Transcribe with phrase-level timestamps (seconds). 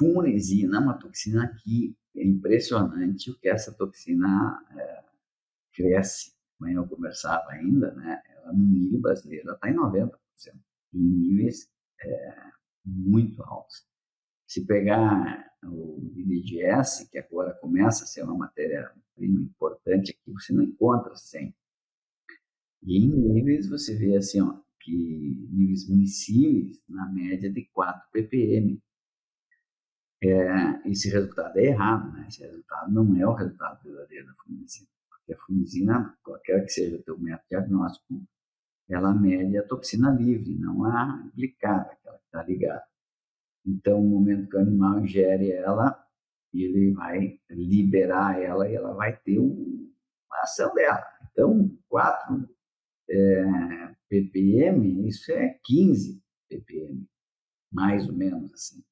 [0.00, 5.04] Funesina é uma toxina que é impressionante o que essa toxina é,
[5.74, 6.32] cresce.
[6.58, 8.22] Como eu conversava ainda, né?
[8.30, 10.10] Ela no milho brasileiro está em 90%,
[10.94, 12.34] em níveis é,
[12.82, 13.86] muito altos.
[14.46, 20.62] Se pegar o IDGS, que agora começa a ser uma matéria-prima importante aqui, você não
[20.62, 21.54] encontra 100.
[22.84, 28.80] E em níveis você vê assim, ó, que níveis municíveis na média de 4 ppm.
[30.22, 32.26] É, esse resultado é errado, né?
[32.28, 34.88] Esse resultado não é o resultado verdadeiro da fumicina.
[35.08, 38.22] Porque a fumicina, qualquer que seja o teu método diagnóstico,
[38.88, 42.84] ela mede a toxina livre, não a aplicada, aquela que está ligada.
[43.64, 46.04] Então, no momento que o animal ingere ela,
[46.52, 51.04] ele vai liberar ela e ela vai ter uma ação dela.
[51.30, 52.48] Então, 4
[53.08, 57.06] é, ppm, isso é 15 ppm,
[57.72, 58.82] mais ou menos assim.